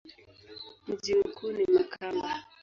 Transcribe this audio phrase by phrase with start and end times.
[0.87, 2.43] Mji mkuu ni Makamba.